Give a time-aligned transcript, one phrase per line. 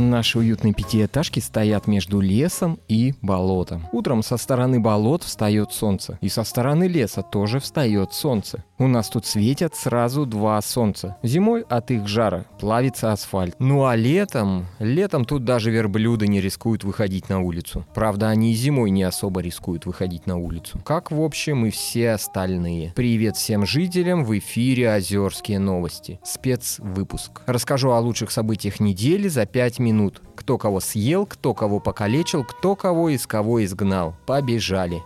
[0.00, 3.86] Наши уютные пятиэтажки стоят между лесом и болотом.
[3.92, 8.64] Утром со стороны болот встает солнце, и со стороны леса тоже встает солнце.
[8.78, 11.18] У нас тут светят сразу два солнца.
[11.22, 13.54] Зимой от их жара плавится асфальт.
[13.58, 14.68] Ну а летом...
[14.78, 17.84] Летом тут даже верблюды не рискуют выходить на улицу.
[17.94, 20.80] Правда, они и зимой не особо рискуют выходить на улицу.
[20.82, 22.94] Как, в общем, и все остальные.
[22.96, 26.18] Привет всем жителям, в эфире Озерские новости.
[26.24, 27.42] Спецвыпуск.
[27.44, 29.89] Расскажу о лучших событиях недели за 5 минут.
[30.36, 34.16] Кто кого съел, кто кого покалечил, кто кого из кого изгнал.
[34.26, 35.02] Побежали.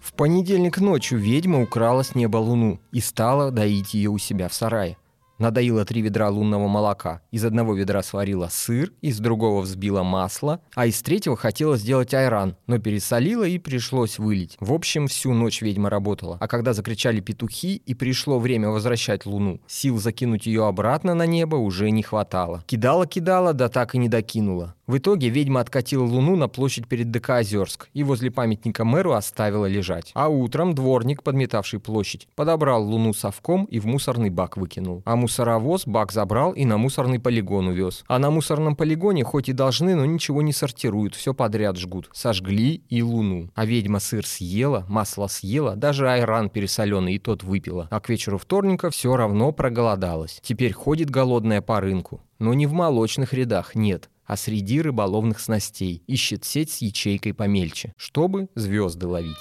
[0.00, 4.54] В понедельник ночью ведьма украла с неба луну и стала доить ее у себя в
[4.54, 4.96] сарае.
[5.42, 7.20] Надоила три ведра лунного молока.
[7.32, 12.54] Из одного ведра сварила сыр, из другого взбила масло, а из третьего хотела сделать айран,
[12.68, 14.56] но пересолила и пришлось вылить.
[14.60, 16.38] В общем, всю ночь ведьма работала.
[16.40, 21.56] А когда закричали петухи и пришло время возвращать луну, сил закинуть ее обратно на небо
[21.56, 22.62] уже не хватало.
[22.68, 24.76] Кидала-кидала, да так и не докинула.
[24.88, 29.66] В итоге ведьма откатила луну на площадь перед ДК Озерск и возле памятника мэру оставила
[29.66, 30.10] лежать.
[30.14, 35.02] А утром дворник, подметавший площадь, подобрал луну совком и в мусорный бак выкинул.
[35.04, 38.02] А мусоровоз бак забрал и на мусорный полигон увез.
[38.08, 42.10] А на мусорном полигоне хоть и должны, но ничего не сортируют, все подряд жгут.
[42.12, 43.50] Сожгли и луну.
[43.54, 47.86] А ведьма сыр съела, масло съела, даже айран пересоленный и тот выпила.
[47.90, 50.40] А к вечеру вторника все равно проголодалась.
[50.42, 52.20] Теперь ходит голодная по рынку.
[52.40, 57.92] Но не в молочных рядах, нет а среди рыболовных снастей ищет сеть с ячейкой помельче,
[57.98, 59.36] чтобы звезды ловить.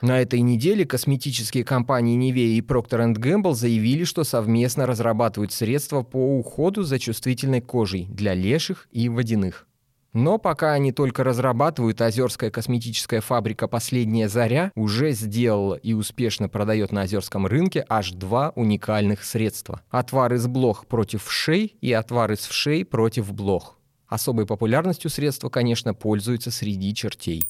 [0.00, 6.38] На этой неделе косметические компании Nivea и Procter Gamble заявили, что совместно разрабатывают средства по
[6.38, 9.66] уходу за чувствительной кожей для леших и водяных.
[10.14, 16.92] Но пока они только разрабатывают, Озерская косметическая фабрика «Последняя заря» уже сделала и успешно продает
[16.92, 19.82] на озерском рынке аж два уникальных средства.
[19.90, 23.78] Отвар из блох против вшей и отвар из вшей против блох.
[24.12, 27.44] Особой популярностью средства, конечно, пользуются среди чертей.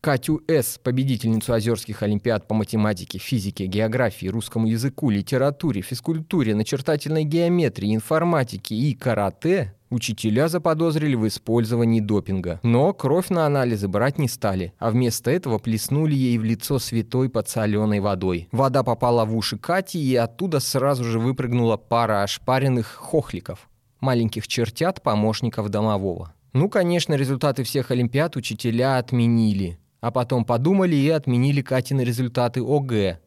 [0.00, 7.94] Катю С., победительницу Озерских Олимпиад по математике, физике, географии, русскому языку, литературе, физкультуре, начертательной геометрии,
[7.94, 12.58] информатике и карате, учителя заподозрили в использовании допинга.
[12.64, 17.28] Но кровь на анализы брать не стали, а вместо этого плеснули ей в лицо святой
[17.28, 18.48] подсоленой водой.
[18.50, 23.68] Вода попала в уши Кати, и оттуда сразу же выпрыгнула пара ошпаренных хохликов
[24.02, 26.34] маленьких чертят помощников домового.
[26.52, 33.20] Ну, конечно, результаты всех олимпиад учителя отменили, а потом подумали и отменили Катины результаты ОГЭ.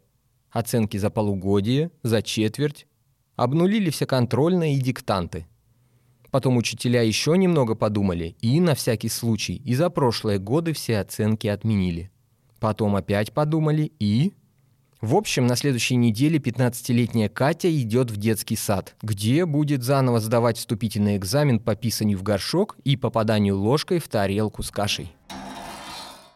[0.51, 2.85] Оценки за полугодие, за четверть.
[3.35, 5.47] Обнулили все контрольные и диктанты.
[6.29, 11.47] Потом учителя еще немного подумали и, на всякий случай, и за прошлые годы все оценки
[11.47, 12.11] отменили.
[12.59, 14.33] Потом опять подумали и...
[15.01, 20.57] В общем, на следующей неделе 15-летняя Катя идет в детский сад, где будет заново сдавать
[20.57, 25.11] вступительный экзамен по писанию в горшок и попаданию ложкой в тарелку с кашей.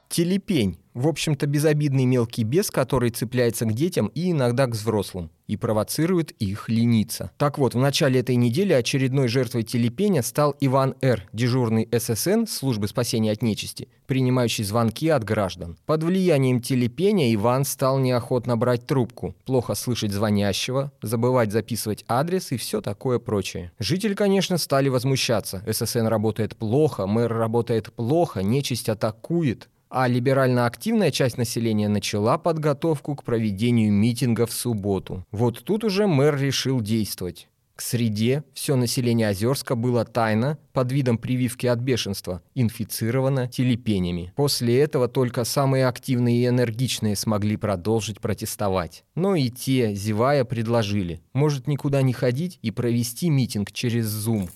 [0.10, 5.56] Телепень в общем-то, безобидный мелкий бес, который цепляется к детям и иногда к взрослым и
[5.56, 7.32] провоцирует их лениться.
[7.38, 12.88] Так вот, в начале этой недели очередной жертвой телепения стал Иван Р., дежурный ССН службы
[12.88, 15.78] спасения от нечисти, принимающий звонки от граждан.
[15.86, 22.58] Под влиянием телепения Иван стал неохотно брать трубку, плохо слышать звонящего, забывать записывать адрес и
[22.58, 23.72] все такое прочее.
[23.80, 25.64] Жители, конечно, стали возмущаться.
[25.66, 33.24] ССН работает плохо, мэр работает плохо, нечисть атакует а либерально-активная часть населения начала подготовку к
[33.24, 35.26] проведению митинга в субботу.
[35.32, 37.48] Вот тут уже мэр решил действовать.
[37.80, 44.34] К среде все население Озерска было тайно, под видом прививки от бешенства, инфицировано телепениями.
[44.36, 49.06] После этого только самые активные и энергичные смогли продолжить протестовать.
[49.16, 54.50] Но и те, зевая, предложили, может никуда не ходить и провести митинг через Zoom.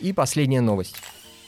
[0.00, 0.96] И последняя новость.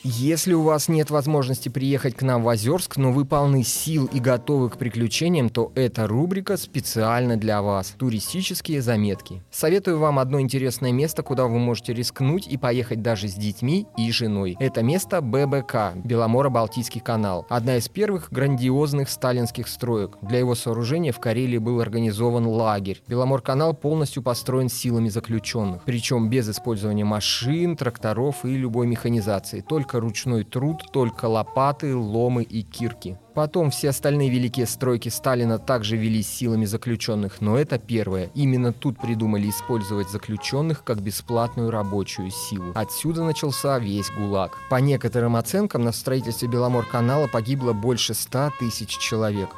[0.01, 4.21] Если у вас нет возможности приехать к нам в Озерск, но вы полны сил и
[4.21, 7.95] готовы к приключениям, то эта рубрика специально для вас.
[7.97, 9.43] Туристические заметки.
[9.51, 14.09] Советую вам одно интересное место, куда вы можете рискнуть и поехать даже с детьми и
[14.13, 14.55] женой.
[14.61, 17.45] Это место ББК, Беломоро-Балтийский канал.
[17.49, 20.17] Одна из первых грандиозных сталинских строек.
[20.21, 23.01] Для его сооружения в Карелии был организован лагерь.
[23.07, 25.83] Беломор-канал полностью построен силами заключенных.
[25.83, 29.59] Причем без использования машин, тракторов и любой механизации.
[29.59, 33.17] Только только ручной труд, только лопаты, ломы и кирки.
[33.33, 38.29] Потом все остальные великие стройки Сталина также велись силами заключенных, но это первое.
[38.35, 42.71] Именно тут придумали использовать заключенных как бесплатную рабочую силу.
[42.75, 44.57] Отсюда начался весь ГУЛАГ.
[44.69, 49.49] По некоторым оценкам на строительстве Беломор-канала погибло больше 100 тысяч человек.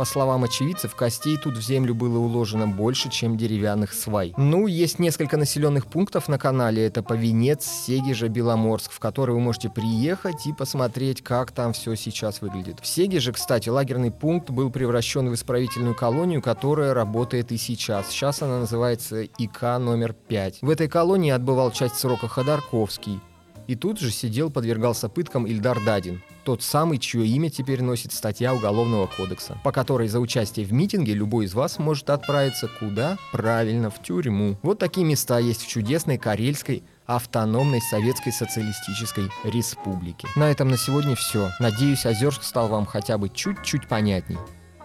[0.00, 4.32] По словам очевидцев, костей тут в землю было уложено больше, чем деревянных свай.
[4.38, 6.86] Ну, есть несколько населенных пунктов на канале.
[6.86, 12.40] Это Повенец, Сегежа, Беломорск, в который вы можете приехать и посмотреть, как там все сейчас
[12.40, 12.80] выглядит.
[12.80, 18.08] В Сегеже, кстати, лагерный пункт был превращен в исправительную колонию, которая работает и сейчас.
[18.08, 20.62] Сейчас она называется ИК номер 5.
[20.62, 23.20] В этой колонии отбывал часть срока Ходорковский.
[23.66, 28.52] И тут же сидел, подвергался пыткам Ильдар Дадин, тот самый, чье имя теперь носит статья
[28.52, 33.18] Уголовного кодекса, по которой за участие в митинге любой из вас может отправиться куда?
[33.30, 34.58] Правильно, в тюрьму.
[34.64, 40.26] Вот такие места есть в чудесной Карельской автономной Советской Социалистической Республике.
[40.34, 41.50] На этом на сегодня все.
[41.60, 44.38] Надеюсь, Озерск стал вам хотя бы чуть-чуть понятней.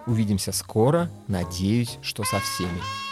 [0.06, 3.05] Увидимся скоро, надеюсь, что со всеми.